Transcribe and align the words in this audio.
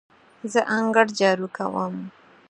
زه 0.51 0.61
انګړ 0.77 1.07
جارو 1.19 1.47
کوم. 1.57 1.95